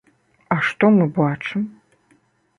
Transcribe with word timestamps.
А 0.55 0.57
што 0.69 0.89
мы 0.97 1.05
бачым? 1.19 1.69